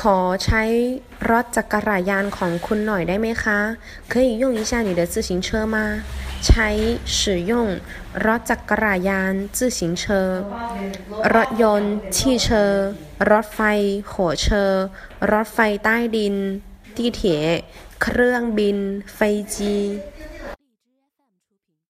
[0.00, 0.62] ขอใช้
[1.30, 3.58] รถจักรยานของคุณหน่อยได้ไหมคะ
[4.12, 5.76] 可以用一下你的自行车吗
[6.46, 6.68] ใช้
[7.18, 7.18] 使
[7.50, 7.52] 用
[8.24, 10.02] รถจักรยาน自行车
[11.34, 12.46] รถยนต์汽车
[13.30, 13.60] รถไฟ
[14.10, 14.12] 火
[14.44, 14.46] 车
[15.32, 16.34] รถไฟใต้ดิน
[16.96, 17.20] 地铁
[18.02, 18.78] เครื่องบิน
[19.16, 19.18] 飞
[19.54, 19.56] 机